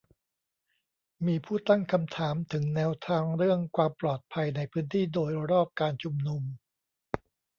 [1.25, 6.41] มีผู้ตั้งคำถามถึงแนวทางเรื่องความปลอดภัยในพื้นที่โดยรอบการชุมนุม